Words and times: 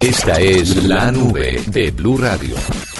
Esta 0.00 0.40
es 0.40 0.84
la 0.84 1.10
nube 1.10 1.60
de 1.66 1.90
Blue 1.90 2.18
Radio. 2.18 2.54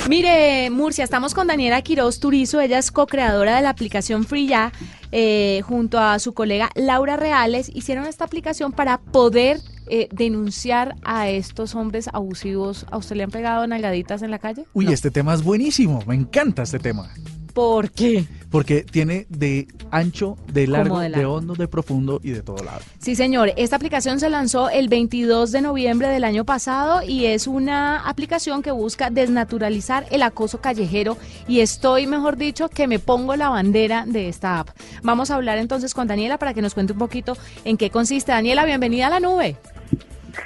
Mire, 0.08 0.68
Murcia, 0.70 1.04
estamos 1.04 1.32
con 1.32 1.46
Daniela 1.46 1.80
Quiroz 1.82 2.18
Turizo, 2.18 2.60
ella 2.60 2.78
es 2.78 2.90
co-creadora 2.90 3.54
de 3.54 3.62
la 3.62 3.70
aplicación 3.70 4.24
Free 4.24 4.48
Ya, 4.48 4.72
eh, 5.12 5.60
junto 5.64 6.00
a 6.00 6.18
su 6.18 6.34
colega 6.34 6.70
Laura 6.74 7.16
Reales, 7.16 7.70
hicieron 7.72 8.04
esta 8.04 8.24
aplicación 8.24 8.72
para 8.72 8.98
poder 8.98 9.60
eh, 9.86 10.08
denunciar 10.10 10.96
a 11.04 11.28
estos 11.28 11.76
hombres 11.76 12.08
abusivos. 12.12 12.84
¿A 12.90 12.96
usted 12.96 13.14
le 13.14 13.22
han 13.22 13.30
pegado 13.30 13.64
nalgaditas 13.68 14.22
en 14.22 14.32
la 14.32 14.40
calle? 14.40 14.64
Uy, 14.74 14.92
este 14.92 15.12
tema 15.12 15.34
es 15.34 15.44
buenísimo, 15.44 16.02
me 16.04 16.16
encanta 16.16 16.64
este 16.64 16.80
tema. 16.80 17.10
¿Por 17.54 17.92
qué? 17.92 18.26
Porque 18.50 18.82
tiene 18.82 19.26
de 19.28 19.68
ancho, 19.90 20.36
de 20.52 20.66
largo, 20.66 21.00
de 21.00 21.24
hondo, 21.26 21.54
de 21.54 21.68
profundo 21.68 22.20
y 22.22 22.30
de 22.30 22.42
todo 22.42 22.64
lado. 22.64 22.80
Sí, 22.98 23.14
señor. 23.14 23.52
Esta 23.56 23.76
aplicación 23.76 24.20
se 24.20 24.30
lanzó 24.30 24.70
el 24.70 24.88
22 24.88 25.52
de 25.52 25.60
noviembre 25.60 26.08
del 26.08 26.24
año 26.24 26.44
pasado 26.44 27.02
y 27.02 27.26
es 27.26 27.46
una 27.46 28.08
aplicación 28.08 28.62
que 28.62 28.70
busca 28.70 29.10
desnaturalizar 29.10 30.06
el 30.10 30.22
acoso 30.22 30.60
callejero 30.60 31.18
y 31.46 31.60
estoy, 31.60 32.06
mejor 32.06 32.36
dicho, 32.36 32.68
que 32.68 32.86
me 32.86 32.98
pongo 32.98 33.36
la 33.36 33.50
bandera 33.50 34.04
de 34.06 34.28
esta 34.28 34.60
app. 34.60 34.70
Vamos 35.02 35.30
a 35.30 35.34
hablar 35.34 35.58
entonces 35.58 35.92
con 35.92 36.08
Daniela 36.08 36.38
para 36.38 36.54
que 36.54 36.62
nos 36.62 36.74
cuente 36.74 36.94
un 36.94 36.98
poquito 36.98 37.36
en 37.64 37.76
qué 37.76 37.90
consiste. 37.90 38.32
Daniela, 38.32 38.64
bienvenida 38.64 39.08
a 39.08 39.10
la 39.10 39.20
nube. 39.20 39.56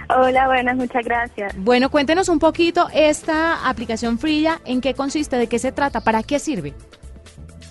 Hola, 0.09 0.47
buenas, 0.47 0.77
muchas 0.77 1.05
gracias. 1.05 1.55
Bueno, 1.57 1.91
cuéntenos 1.91 2.29
un 2.29 2.39
poquito 2.39 2.89
esta 2.93 3.69
aplicación 3.69 4.19
Frilla, 4.19 4.61
en 4.65 4.81
qué 4.81 4.95
consiste, 4.95 5.37
de 5.37 5.47
qué 5.47 5.59
se 5.59 5.73
trata, 5.73 6.01
para 6.01 6.23
qué 6.23 6.39
sirve. 6.39 6.75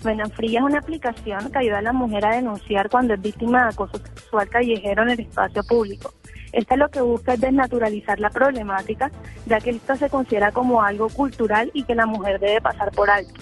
Bueno, 0.03 0.27
Fría 0.31 0.59
es 0.59 0.65
una 0.65 0.79
aplicación 0.79 1.51
que 1.51 1.59
ayuda 1.59 1.77
a 1.77 1.81
la 1.83 1.93
mujer 1.93 2.25
a 2.25 2.35
denunciar 2.35 2.89
cuando 2.89 3.13
es 3.13 3.21
víctima 3.21 3.63
de 3.63 3.69
acoso 3.69 3.97
sexual 3.97 4.49
callejero 4.49 5.03
en 5.03 5.09
el 5.09 5.19
espacio 5.19 5.63
público. 5.63 6.13
Esta 6.53 6.75
lo 6.75 6.89
que 6.89 7.01
busca 7.01 7.35
es 7.35 7.41
desnaturalizar 7.41 8.19
la 8.19 8.29
problemática, 8.29 9.11
ya 9.45 9.59
que 9.59 9.69
esto 9.69 9.95
se 9.95 10.09
considera 10.09 10.51
como 10.51 10.81
algo 10.81 11.07
cultural 11.09 11.69
y 11.73 11.83
que 11.83 11.93
la 11.95 12.05
mujer 12.07 12.39
debe 12.39 12.59
pasar 12.61 12.91
por 12.91 13.09
alto. 13.09 13.33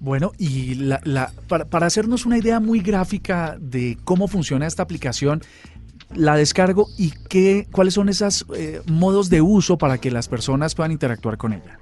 Bueno, 0.00 0.32
y 0.38 0.74
la, 0.76 1.00
la- 1.04 1.32
para, 1.48 1.66
para 1.66 1.86
hacernos 1.86 2.24
una 2.24 2.38
idea 2.38 2.58
muy 2.58 2.80
gráfica 2.80 3.56
de 3.60 3.98
cómo 4.04 4.26
funciona 4.26 4.66
esta 4.66 4.82
aplicación, 4.82 5.42
la 6.14 6.34
descargo 6.36 6.86
y 6.96 7.10
qué, 7.28 7.66
cuáles 7.70 7.94
son 7.94 8.08
esos 8.08 8.46
modos 8.86 9.28
de 9.28 9.42
uso 9.42 9.76
para 9.76 9.98
que 9.98 10.10
las 10.10 10.28
personas 10.28 10.74
puedan 10.74 10.92
interactuar 10.92 11.36
con 11.36 11.52
ella. 11.52 11.78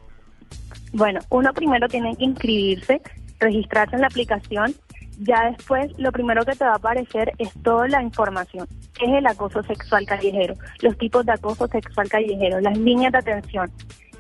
Bueno, 0.97 1.21
uno 1.29 1.53
primero 1.53 1.89
tiene 1.89 2.17
que 2.17 2.25
inscribirse, 2.25 3.03
registrarse 3.39 3.97
en 3.97 4.01
la 4.01 4.07
aplicación. 4.07 4.75
Ya 5.19 5.51
después, 5.51 5.93
lo 5.99 6.11
primero 6.11 6.43
que 6.47 6.53
te 6.53 6.65
va 6.65 6.73
a 6.73 6.77
aparecer 6.77 7.33
es 7.37 7.53
toda 7.63 7.87
la 7.87 8.03
información. 8.03 8.67
¿Qué 8.99 9.05
es 9.05 9.13
el 9.13 9.27
acoso 9.27 9.63
sexual 9.63 10.07
callejero? 10.07 10.55
Los 10.81 10.97
tipos 10.97 11.27
de 11.27 11.33
acoso 11.33 11.67
sexual 11.69 12.09
callejero, 12.09 12.61
las 12.63 12.79
líneas 12.79 13.13
de 13.13 13.19
atención. 13.19 13.71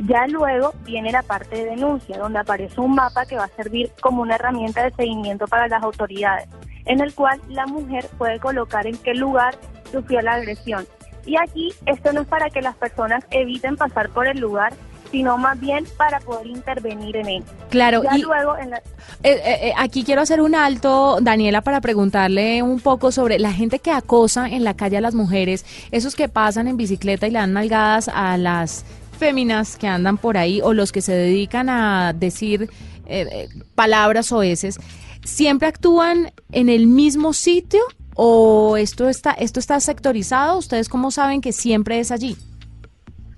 Ya 0.00 0.26
luego 0.26 0.74
viene 0.84 1.12
la 1.12 1.22
parte 1.22 1.56
de 1.56 1.64
denuncia, 1.64 2.18
donde 2.18 2.40
aparece 2.40 2.78
un 2.78 2.94
mapa 2.94 3.24
que 3.24 3.36
va 3.36 3.44
a 3.44 3.62
servir 3.62 3.90
como 4.02 4.20
una 4.20 4.34
herramienta 4.34 4.84
de 4.84 4.92
seguimiento 4.92 5.46
para 5.46 5.68
las 5.68 5.82
autoridades, 5.82 6.46
en 6.84 7.00
el 7.00 7.14
cual 7.14 7.40
la 7.48 7.66
mujer 7.66 8.06
puede 8.18 8.38
colocar 8.38 8.86
en 8.86 8.98
qué 8.98 9.14
lugar 9.14 9.54
sufrió 9.90 10.20
la 10.20 10.34
agresión. 10.34 10.86
Y 11.24 11.36
aquí 11.36 11.72
esto 11.86 12.12
no 12.12 12.20
es 12.20 12.28
para 12.28 12.50
que 12.50 12.60
las 12.60 12.76
personas 12.76 13.24
eviten 13.30 13.76
pasar 13.76 14.10
por 14.10 14.28
el 14.28 14.38
lugar, 14.38 14.74
sino 15.10 15.38
más 15.38 15.58
bien 15.60 15.84
para 15.96 16.20
poder 16.20 16.46
intervenir 16.46 17.16
en 17.16 17.28
él. 17.28 17.44
Claro, 17.70 18.02
Ya 18.02 18.16
y 18.16 18.22
luego 18.22 18.56
en 18.56 18.70
la, 18.70 18.78
eh, 18.78 18.82
eh, 19.22 19.58
eh, 19.68 19.72
aquí 19.76 20.04
quiero 20.04 20.22
hacer 20.22 20.40
un 20.40 20.54
alto, 20.54 21.18
Daniela, 21.20 21.62
para 21.62 21.80
preguntarle 21.80 22.62
un 22.62 22.80
poco 22.80 23.12
sobre 23.12 23.38
la 23.38 23.52
gente 23.52 23.78
que 23.78 23.90
acosa 23.90 24.48
en 24.48 24.64
la 24.64 24.74
calle 24.74 24.96
a 24.98 25.00
las 25.00 25.14
mujeres, 25.14 25.64
esos 25.90 26.14
que 26.14 26.28
pasan 26.28 26.68
en 26.68 26.76
bicicleta 26.76 27.26
y 27.26 27.30
le 27.30 27.38
dan 27.38 27.52
nalgadas 27.52 28.08
a 28.08 28.36
las 28.36 28.84
féminas 29.18 29.76
que 29.76 29.88
andan 29.88 30.18
por 30.18 30.36
ahí 30.36 30.60
o 30.62 30.74
los 30.74 30.92
que 30.92 31.00
se 31.00 31.12
dedican 31.12 31.68
a 31.68 32.12
decir 32.12 32.70
eh, 33.06 33.48
palabras 33.74 34.32
oeces, 34.32 34.78
¿siempre 35.24 35.68
actúan 35.68 36.32
en 36.52 36.68
el 36.68 36.86
mismo 36.86 37.32
sitio 37.32 37.80
o 38.14 38.76
esto 38.76 39.08
está, 39.08 39.32
esto 39.32 39.60
está 39.60 39.80
sectorizado? 39.80 40.58
¿Ustedes 40.58 40.88
cómo 40.88 41.10
saben 41.10 41.40
que 41.40 41.52
siempre 41.52 42.00
es 42.00 42.10
allí? 42.10 42.36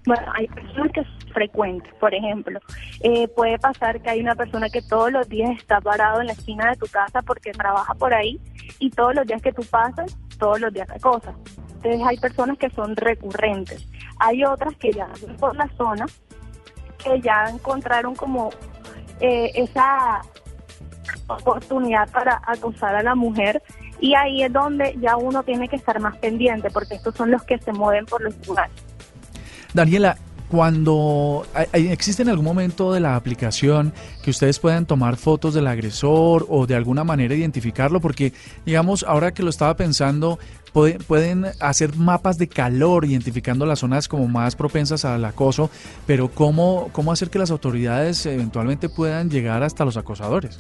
Bueno, 0.07 0.23
hay 0.35 0.47
personas 0.49 0.91
que 0.93 1.03
son 1.29 1.35
frecuentes, 1.35 1.93
por 1.95 2.15
ejemplo. 2.15 2.61
Eh, 3.01 3.29
puede 3.29 3.59
pasar 3.59 4.01
que 4.01 4.11
hay 4.11 4.21
una 4.21 4.35
persona 4.35 4.69
que 4.69 4.83
todos 4.83 5.13
los 5.13 5.29
días 5.29 5.51
está 5.57 5.81
parado 5.81 6.21
en 6.21 6.27
la 6.27 6.33
esquina 6.33 6.71
de 6.71 6.77
tu 6.77 6.87
casa 6.87 7.23
porque 7.23 7.53
trabaja 7.53 7.95
por 7.95 8.15
ahí 8.15 8.41
y 8.79 8.91
todos 8.91 9.15
los 9.15 9.27
días 9.27 9.43
que 9.43 9.53
tú 9.53 9.63
pasas, 9.71 10.17
todos 10.39 10.61
los 10.61 10.73
días 10.73 10.89
acosa. 10.91 11.35
Entonces 11.77 12.01
hay 12.07 12.19
personas 12.19 12.59
que 12.59 12.71
son 12.71 12.97
recurrentes. 12.97 13.87
Hay 14.19 14.45
otras 14.45 14.75
que 14.77 14.93
ya 14.93 15.09
por 15.39 15.55
la 15.57 15.69
zona, 15.77 16.07
que 17.03 17.21
ya 17.21 17.45
encontraron 17.51 18.15
como 18.15 18.51
eh, 19.21 19.53
esa 19.55 20.23
oportunidad 21.29 22.11
para 22.11 22.41
acosar 22.47 22.95
a 22.95 23.03
la 23.03 23.15
mujer 23.15 23.63
y 24.01 24.15
ahí 24.15 24.43
es 24.43 24.53
donde 24.53 24.97
ya 25.01 25.17
uno 25.17 25.43
tiene 25.43 25.69
que 25.69 25.77
estar 25.77 26.01
más 26.01 26.17
pendiente 26.19 26.71
porque 26.71 26.95
estos 26.95 27.15
son 27.15 27.31
los 27.31 27.43
que 27.43 27.59
se 27.59 27.73
mueven 27.73 28.07
por 28.07 28.23
los 28.23 28.35
lugares. 28.47 28.73
Daniela, 29.75 30.17
cuando 30.51 31.47
existe 31.73 32.23
en 32.23 32.29
algún 32.31 32.45
momento 32.45 32.93
de 32.93 33.01
la 33.01 33.17
aplicación 33.17 33.93
que 34.23 34.31
ustedes 34.31 34.59
puedan 34.59 34.87
tomar 34.87 35.17
fotos 35.17 35.55
del 35.55 35.67
agresor 35.67 36.47
o 36.49 36.67
de 36.67 36.75
alguna 36.75 37.05
manera 37.05 37.35
identificarlo, 37.35 38.01
porque 38.01 38.33
digamos, 38.65 39.05
ahora 39.07 39.33
que 39.35 39.43
lo 39.43 39.51
estaba 39.51 39.77
pensando, 39.77 40.39
puede- 40.73 40.99
pueden 41.01 41.47
hacer 41.61 41.97
mapas 41.97 42.39
de 42.39 42.49
calor 42.49 43.05
identificando 43.05 43.67
las 43.67 43.81
zonas 43.81 44.09
como 44.09 44.27
más 44.29 44.57
propensas 44.57 45.05
al 45.05 45.25
acoso, 45.25 45.71
pero 46.07 46.29
¿cómo, 46.29 46.89
cómo 46.93 47.13
hacer 47.13 47.31
que 47.31 47.39
las 47.39 47.51
autoridades 47.51 48.25
eventualmente 48.27 48.89
puedan 48.89 49.31
llegar 49.31 49.63
hasta 49.63 49.85
los 49.85 49.97
acosadores? 49.97 50.57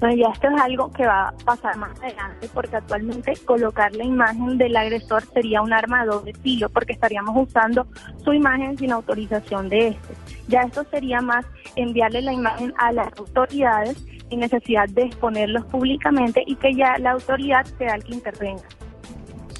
Bueno, 0.00 0.14
ya 0.14 0.32
esto 0.32 0.48
es 0.48 0.60
algo 0.60 0.92
que 0.92 1.04
va 1.04 1.28
a 1.28 1.32
pasar 1.44 1.76
más 1.76 1.90
adelante 2.00 2.48
porque 2.54 2.76
actualmente 2.76 3.32
colocar 3.44 3.92
la 3.94 4.04
imagen 4.04 4.56
del 4.56 4.76
agresor 4.76 5.24
sería 5.32 5.60
un 5.60 5.72
arma 5.72 6.02
de 6.02 6.10
doble 6.10 6.32
filo 6.34 6.68
porque 6.68 6.92
estaríamos 6.92 7.48
usando 7.48 7.86
su 8.22 8.32
imagen 8.32 8.78
sin 8.78 8.92
autorización 8.92 9.68
de 9.68 9.88
este. 9.88 10.14
Ya 10.46 10.62
esto 10.62 10.84
sería 10.90 11.20
más 11.20 11.44
enviarle 11.74 12.22
la 12.22 12.32
imagen 12.32 12.72
a 12.78 12.92
las 12.92 13.08
autoridades 13.18 13.96
sin 14.28 14.40
necesidad 14.40 14.88
de 14.88 15.02
exponerlos 15.02 15.64
públicamente 15.66 16.44
y 16.46 16.54
que 16.56 16.74
ya 16.74 16.96
la 16.98 17.12
autoridad 17.12 17.66
sea 17.78 17.96
el 17.96 18.04
que 18.04 18.14
intervenga. 18.14 18.68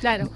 Claro. 0.01 0.27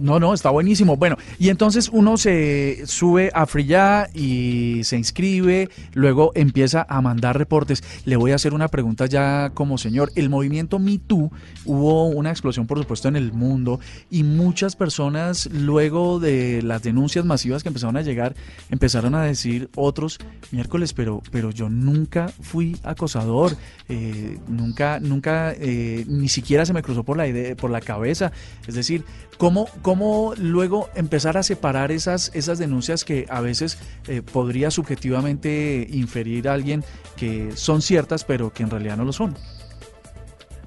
No, 0.00 0.18
no, 0.18 0.32
está 0.32 0.48
buenísimo. 0.48 0.96
Bueno, 0.96 1.16
y 1.38 1.50
entonces 1.50 1.90
uno 1.92 2.16
se 2.16 2.86
sube 2.86 3.30
a 3.34 3.44
Frilla 3.44 4.08
y 4.14 4.80
se 4.84 4.96
inscribe, 4.96 5.68
luego 5.92 6.32
empieza 6.34 6.86
a 6.88 7.02
mandar 7.02 7.36
reportes. 7.36 7.84
Le 8.06 8.16
voy 8.16 8.32
a 8.32 8.36
hacer 8.36 8.54
una 8.54 8.68
pregunta 8.68 9.04
ya 9.04 9.50
como 9.52 9.76
señor. 9.76 10.10
El 10.14 10.30
movimiento 10.30 10.78
Me 10.78 10.98
Too 10.98 11.30
hubo 11.66 12.06
una 12.06 12.30
explosión, 12.30 12.66
por 12.66 12.78
supuesto, 12.78 13.08
en 13.08 13.16
el 13.16 13.34
mundo 13.34 13.78
y 14.10 14.22
muchas 14.22 14.74
personas, 14.74 15.50
luego 15.52 16.18
de 16.18 16.62
las 16.62 16.82
denuncias 16.82 17.26
masivas 17.26 17.62
que 17.62 17.68
empezaron 17.68 17.98
a 17.98 18.02
llegar, 18.02 18.34
empezaron 18.70 19.14
a 19.14 19.22
decir 19.22 19.68
otros, 19.76 20.18
miércoles, 20.50 20.94
pero, 20.94 21.22
pero 21.30 21.50
yo 21.50 21.68
nunca 21.68 22.28
fui 22.40 22.78
acosador, 22.84 23.54
eh, 23.90 24.38
nunca, 24.48 24.98
nunca, 24.98 25.52
eh, 25.52 26.06
ni 26.08 26.28
siquiera 26.28 26.64
se 26.64 26.72
me 26.72 26.82
cruzó 26.82 27.02
por 27.02 27.18
la 27.18 27.28
idea, 27.28 27.54
por 27.54 27.70
la 27.70 27.82
cabeza. 27.82 28.32
Es 28.66 28.74
decir, 28.74 29.04
¿cómo, 29.36 29.66
cómo 29.82 29.89
luego 30.36 30.88
empezar 30.94 31.36
a 31.36 31.42
separar 31.42 31.92
esas, 31.92 32.30
esas 32.34 32.58
denuncias 32.58 33.04
que 33.04 33.26
a 33.28 33.40
veces 33.40 33.78
eh, 34.08 34.22
podría 34.22 34.70
subjetivamente 34.70 35.86
inferir 35.90 36.48
alguien 36.48 36.84
que 37.16 37.52
son 37.56 37.82
ciertas, 37.82 38.24
pero 38.24 38.52
que 38.52 38.62
en 38.62 38.70
realidad 38.70 38.96
no 38.96 39.04
lo 39.04 39.12
son? 39.12 39.36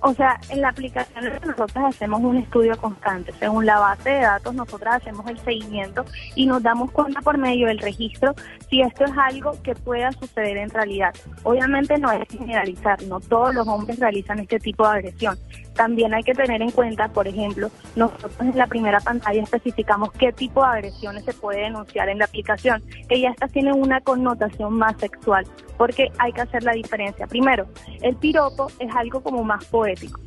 O 0.06 0.14
sea, 0.14 0.38
en 0.50 0.60
la 0.60 0.68
aplicación 0.68 1.24
nosotros 1.46 1.86
hacemos 1.86 2.22
un 2.22 2.36
estudio 2.36 2.78
constante. 2.78 3.32
Según 3.40 3.66
la 3.66 3.80
base 3.80 4.10
de 4.10 4.20
datos, 4.20 4.54
nosotros 4.54 4.96
hacemos 4.96 5.26
el 5.28 5.40
seguimiento 5.40 6.04
y 6.36 6.46
nos 6.46 6.62
damos 6.62 6.92
cuenta 6.92 7.22
por 7.22 7.38
medio 7.38 7.68
del 7.68 7.80
registro 7.80 8.36
si 8.70 8.82
esto 8.82 9.06
es 9.06 9.12
algo 9.18 9.58
que 9.64 9.76
pueda 9.76 10.12
suceder 10.12 10.58
en 10.58 10.70
realidad. 10.72 11.16
Obviamente 11.44 11.98
no 11.98 12.12
es 12.12 12.28
generalizar, 12.28 13.02
no 13.04 13.22
todos 13.22 13.56
los 13.56 13.66
hombres 13.66 13.98
realizan 13.98 14.40
este 14.40 14.60
tipo 14.60 14.86
de 14.86 14.98
agresión. 14.98 15.38
También 15.76 16.14
hay 16.14 16.24
que 16.24 16.34
tener 16.34 16.62
en 16.62 16.72
cuenta, 16.72 17.08
por 17.10 17.28
ejemplo, 17.28 17.70
nosotros 17.96 18.34
en 18.40 18.58
la 18.58 18.68
primera 18.68 19.00
pantalla 19.00 19.42
especificamos 19.42 20.12
qué 20.14 20.32
tipo 20.32 20.62
de 20.62 20.68
agresiones 20.68 21.26
se 21.26 21.34
puede 21.34 21.62
denunciar 21.62 22.10
en 22.10 22.20
la 22.20 22.26
aplicación, 22.26 22.84
que 23.10 23.20
ya 23.20 23.30
estas 23.30 23.52
tienen 23.52 23.76
una 23.76 24.02
connotación 24.02 24.74
más 24.74 24.96
sexual, 24.98 25.46
porque 25.78 26.12
hay 26.20 26.32
que 26.32 26.42
hacer 26.42 26.64
la 26.64 26.74
diferencia. 26.74 27.28
Primero, 27.28 27.68
el 28.02 28.16
piropo 28.16 28.68
es 28.80 28.96
algo 28.96 29.22
como 29.22 29.44
más 29.44 29.66
poético, 29.66 30.20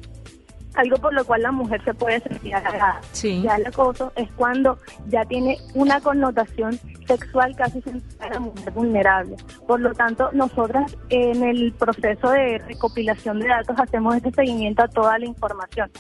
algo 0.77 0.97
por 0.97 1.13
lo 1.13 1.25
cual 1.25 1.43
la 1.43 1.53
mujer 1.53 1.83
se 1.85 1.95
puede 1.95 2.21
sentir 2.21 2.55
halagada. 2.55 3.01
Sí. 3.13 3.43
Ya 3.43 3.57
el 3.57 3.67
acoso 3.67 4.13
es 4.17 4.31
cuando 4.37 4.79
ya 5.09 5.25
tiene 5.25 5.59
una 5.75 6.01
connotación 6.01 6.79
sexual 7.07 7.55
casi 7.57 7.83
a 8.21 8.29
la 8.29 8.41
mujer 8.41 8.73
vulnerable. 8.73 9.37
Por 9.67 9.81
lo 9.81 9.93
tanto, 9.95 10.31
nosotras 10.33 10.97
en 11.09 11.43
el 11.43 11.73
proceso 11.73 12.31
de 12.31 12.59
recopilación 12.59 13.41
de 13.41 13.49
datos 13.49 13.77
hacemos 13.79 14.17
este 14.17 14.31
seguimiento 14.33 14.83
a 14.83 14.89
toda 14.89 15.19
la 15.19 15.27
información. 15.27 15.91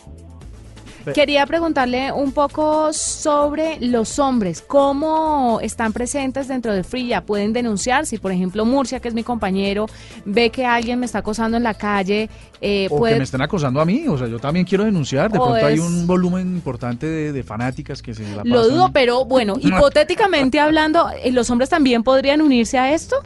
Quería 1.14 1.46
preguntarle 1.46 2.12
un 2.12 2.32
poco 2.32 2.92
sobre 2.92 3.78
los 3.80 4.18
hombres, 4.18 4.62
cómo 4.62 5.60
están 5.62 5.92
presentes 5.92 6.48
dentro 6.48 6.72
de 6.72 6.82
Frilla, 6.84 7.22
pueden 7.22 7.52
denunciar 7.52 8.06
si 8.06 8.18
por 8.18 8.32
ejemplo 8.32 8.64
Murcia, 8.64 9.00
que 9.00 9.08
es 9.08 9.14
mi 9.14 9.22
compañero, 9.22 9.86
ve 10.24 10.50
que 10.50 10.66
alguien 10.66 10.98
me 10.98 11.06
está 11.06 11.18
acosando 11.18 11.56
en 11.56 11.62
la 11.62 11.74
calle, 11.74 12.28
eh, 12.60 12.88
o 12.90 13.04
que 13.04 13.16
me 13.16 13.24
estén 13.24 13.42
acosando 13.42 13.80
a 13.80 13.84
mí, 13.84 14.06
o 14.08 14.16
sea, 14.16 14.26
yo 14.26 14.38
también 14.38 14.64
quiero 14.64 14.84
denunciar, 14.84 15.30
de 15.30 15.38
pronto 15.38 15.66
hay 15.66 15.78
un 15.78 16.06
volumen 16.06 16.48
importante 16.48 17.06
de, 17.06 17.42
fanáticas 17.42 18.02
que 18.02 18.12
se 18.12 18.22
la 18.22 18.38
pasan. 18.38 18.50
Lo 18.50 18.68
dudo, 18.68 18.90
pero 18.92 19.24
bueno, 19.24 19.54
hipotéticamente 19.60 20.58
hablando, 20.58 21.10
eh, 21.22 21.30
¿los 21.30 21.48
hombres 21.50 21.68
también 21.68 22.02
podrían 22.02 22.40
unirse 22.40 22.78
a 22.78 22.92
esto? 22.92 23.16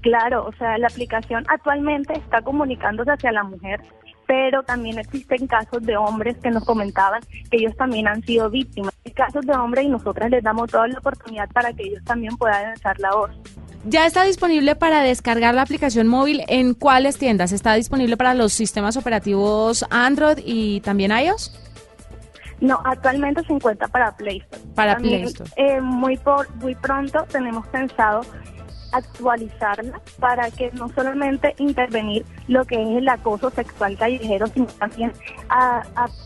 Claro, 0.00 0.46
o 0.46 0.52
sea, 0.56 0.78
la 0.78 0.86
aplicación 0.86 1.44
actualmente 1.48 2.12
está 2.16 2.40
comunicándose 2.40 3.10
hacia 3.10 3.32
la 3.32 3.42
mujer 3.42 3.80
pero 4.26 4.62
también 4.62 4.98
existen 4.98 5.46
casos 5.46 5.82
de 5.82 5.96
hombres 5.96 6.36
que 6.42 6.50
nos 6.50 6.64
comentaban 6.64 7.22
que 7.50 7.58
ellos 7.58 7.76
también 7.76 8.08
han 8.08 8.22
sido 8.22 8.50
víctimas. 8.50 8.92
Hay 9.04 9.12
casos 9.12 9.46
de 9.46 9.52
hombres 9.52 9.84
y 9.84 9.88
nosotras 9.88 10.30
les 10.30 10.42
damos 10.42 10.70
toda 10.70 10.88
la 10.88 10.98
oportunidad 10.98 11.48
para 11.50 11.72
que 11.72 11.84
ellos 11.84 12.02
también 12.04 12.36
puedan 12.36 12.66
alzar 12.66 12.98
la 12.98 13.14
voz. 13.14 13.30
¿Ya 13.84 14.04
está 14.04 14.24
disponible 14.24 14.74
para 14.74 15.02
descargar 15.02 15.54
la 15.54 15.62
aplicación 15.62 16.08
móvil 16.08 16.42
en 16.48 16.74
cuáles 16.74 17.18
tiendas? 17.18 17.52
¿Está 17.52 17.74
disponible 17.74 18.16
para 18.16 18.34
los 18.34 18.52
sistemas 18.52 18.96
operativos 18.96 19.84
Android 19.90 20.38
y 20.44 20.80
también 20.80 21.12
iOS? 21.12 21.52
No, 22.60 22.80
actualmente 22.84 23.44
se 23.44 23.52
encuentra 23.52 23.86
para 23.86 24.16
Play 24.16 24.38
Store. 24.38 24.62
Para 24.74 24.96
Play 24.96 25.22
Store. 25.24 25.50
Eh, 25.56 25.80
muy, 25.80 26.16
por, 26.16 26.52
muy 26.56 26.74
pronto 26.74 27.24
tenemos 27.30 27.66
pensado 27.68 28.22
actualizarla 28.96 30.00
para 30.18 30.50
que 30.50 30.70
no 30.72 30.88
solamente 30.88 31.54
intervenir 31.58 32.24
lo 32.48 32.64
que 32.64 32.80
es 32.80 32.96
el 32.96 33.08
acoso 33.08 33.50
sexual 33.50 33.96
callejero, 33.96 34.46
sino 34.48 34.66
también 34.66 35.12
a, 35.48 35.82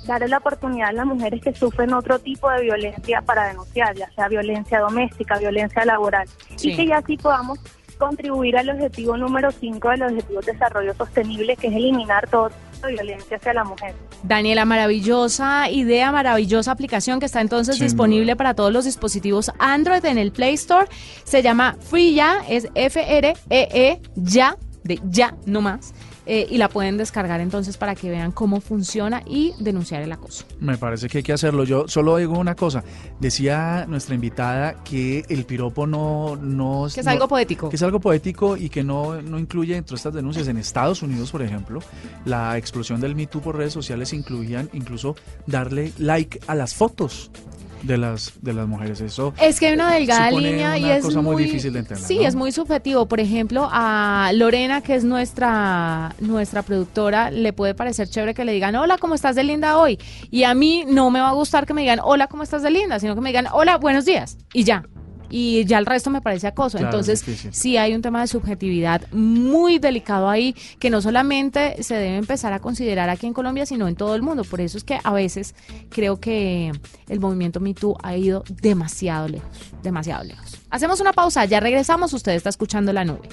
darle 0.07 0.29
la 0.29 0.39
oportunidad 0.39 0.89
a 0.89 0.93
las 0.93 1.07
mujeres 1.07 1.41
que 1.43 1.55
sufren 1.55 1.93
otro 1.93 2.19
tipo 2.19 2.51
de 2.51 2.63
violencia 2.63 3.23
para 3.23 3.49
denunciar, 3.49 3.95
ya 3.97 4.11
sea 4.13 4.29
violencia 4.29 4.81
doméstica, 4.81 5.39
violencia 5.39 5.85
laboral, 5.85 6.29
y 6.61 6.77
que 6.77 6.87
ya 6.87 6.99
así 6.99 7.17
podamos 7.17 7.59
contribuir 8.01 8.57
al 8.57 8.71
objetivo 8.71 9.17
número 9.17 9.53
5 9.53 9.91
de 9.91 9.97
los 9.99 10.11
Objetivos 10.11 10.47
de 10.47 10.53
Desarrollo 10.53 10.95
Sostenible, 10.95 11.57
que 11.57 11.69
es 11.69 11.75
eliminar 11.75 12.29
todo 12.29 12.51
violencia 12.89 13.37
hacia 13.37 13.53
la 13.53 13.65
mujer. 13.65 13.95
Daniela, 14.23 14.65
maravillosa 14.65 15.71
idea, 15.71 16.11
maravillosa 16.13 16.73
aplicación 16.73 17.21
que 17.21 17.27
está 17.27 17.41
entonces 17.41 17.79
disponible 17.79 18.37
para 18.37 18.55
todos 18.55 18.73
los 18.73 18.87
dispositivos 18.87 19.53
Android 19.59 20.05
en 20.05 20.19
el 20.19 20.33
Play 20.33 20.55
Store. 20.55 20.87
Se 21.25 21.43
llama 21.43 21.77
Free 21.79 22.15
Ya, 22.15 22.39
es 22.49 22.69
F-R-E-E, 22.75 24.01
ya, 24.17 24.57
de 24.83 24.99
ya 25.05 25.37
no 25.47 25.61
más. 25.61 25.93
Eh, 26.33 26.47
y 26.49 26.59
la 26.59 26.69
pueden 26.69 26.97
descargar 26.97 27.41
entonces 27.41 27.77
para 27.77 27.97
que 27.97 28.09
vean 28.09 28.31
cómo 28.31 28.61
funciona 28.61 29.21
y 29.27 29.53
denunciar 29.59 30.01
el 30.03 30.13
acoso. 30.13 30.45
Me 30.61 30.79
parece 30.79 31.09
que 31.09 31.19
hay 31.19 31.25
que 31.25 31.33
hacerlo. 31.33 31.65
Yo 31.65 31.89
solo 31.89 32.19
digo 32.19 32.39
una 32.39 32.55
cosa. 32.55 32.85
Decía 33.19 33.85
nuestra 33.89 34.15
invitada 34.15 34.85
que 34.85 35.25
el 35.29 35.45
piropo 35.45 35.89
no... 35.89 36.37
no 36.37 36.87
que 36.95 37.01
es 37.01 37.07
algo 37.09 37.27
poético. 37.27 37.69
Que 37.69 37.75
es 37.75 37.83
algo 37.83 37.99
poético 37.99 38.57
y 38.57 38.69
que 38.69 38.85
no, 38.85 39.21
no 39.21 39.41
incluye 39.41 39.75
dentro 39.75 39.95
de 39.95 39.97
estas 39.97 40.15
denuncias. 40.15 40.47
En 40.47 40.57
Estados 40.57 41.03
Unidos, 41.03 41.33
por 41.33 41.43
ejemplo, 41.43 41.81
la 42.25 42.57
explosión 42.57 43.01
del 43.01 43.17
Me 43.17 43.27
Too 43.27 43.41
por 43.41 43.57
redes 43.57 43.73
sociales 43.73 44.13
incluían 44.13 44.71
incluso 44.73 45.17
darle 45.49 45.93
like 45.99 46.39
a 46.47 46.55
las 46.55 46.77
fotos 46.77 47.33
de 47.83 47.99
las 47.99 48.33
de 48.41 48.53
las 48.53 48.67
mujeres. 48.67 49.01
Eso 49.01 49.35
es 49.41 49.61
que 49.61 49.69
hay 49.69 49.75
una 49.75 49.93
delgada 49.93 50.31
línea 50.31 50.79
y 50.79 50.91
es 50.91 51.05
cosa 51.05 51.21
muy, 51.21 51.45
difícil 51.45 51.73
de 51.73 51.81
entender. 51.81 52.05
Sí, 52.05 52.25
es 52.25 52.35
muy 52.35 52.53
subjetivo. 52.53 53.07
Por 53.07 53.21
ejemplo, 53.21 53.69
a 53.71 54.31
Lorena, 54.35 54.81
que 54.81 54.95
es 54.95 55.05
nuestra 55.05 56.15
nuestra 56.21 56.63
productora, 56.63 57.31
le 57.31 57.53
puede 57.53 57.75
parecer 57.75 58.09
chévere 58.09 58.35
que 58.35 58.45
le 58.45 58.53
digan 58.53 58.77
hola, 58.77 58.99
¿cómo 58.99 59.15
estás 59.15 59.37
de 59.37 59.45
linda 59.45 59.79
hoy? 59.79 59.99
Y 60.31 60.45
a 60.45 60.55
mí 60.55 60.85
no 60.87 61.11
me 61.11 61.21
va 61.21 61.31
a 61.31 61.33
gustar 61.33 61.67
que 61.67 61.75
me 61.75 61.83
digan 61.83 62.01
hola, 62.03 62.27
¿cómo 62.27 62.43
estás 62.43 62.63
de 62.63 62.71
linda? 62.71 62.99
Sino 62.99 63.15
que 63.15 63.21
me 63.21 63.31
digan 63.31 63.47
hola, 63.53 63.79
buenos 63.79 64.05
días 64.05 64.39
y 64.53 64.65
ya 64.65 64.85
y 65.31 65.65
ya 65.65 65.79
el 65.79 65.87
resto 65.87 66.11
me 66.11 66.21
parece 66.21 66.47
acoso. 66.47 66.79
Entonces, 66.79 67.25
sí 67.51 67.77
hay 67.77 67.95
un 67.95 68.03
tema 68.03 68.21
de 68.21 68.27
subjetividad 68.27 69.03
muy 69.13 69.79
delicado 69.79 70.29
ahí 70.29 70.55
que 70.79 70.91
no 70.91 71.01
solamente 71.01 71.83
se 71.83 71.95
debe 71.95 72.17
empezar 72.17 72.53
a 72.53 72.59
considerar 72.59 73.09
aquí 73.09 73.27
en 73.27 73.33
Colombia, 73.33 73.67
sino 73.67 73.89
en 73.89 73.97
todo 73.97 74.15
el 74.15 74.23
mundo. 74.23 74.45
Por 74.45 74.61
eso 74.61 74.77
es 74.77 74.85
que 74.85 74.99
a 75.03 75.13
veces 75.13 75.55
creo 75.89 76.21
que 76.21 76.73
el 77.09 77.21
movimiento 77.21 77.61
MeToo 77.61 77.97
ha 78.03 78.17
ido 78.17 78.45
demasiado 78.49 79.29
lejos, 79.29 79.49
demasiado 79.83 80.25
lejos. 80.25 80.59
Hacemos 80.71 81.01
una 81.01 81.13
pausa, 81.13 81.45
ya 81.47 81.59
regresamos, 81.59 82.13
usted 82.13 82.33
está 82.33 82.49
escuchando 82.49 82.93
la 82.93 83.05
nube. 83.05 83.29